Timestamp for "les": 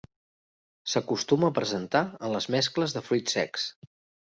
2.39-2.51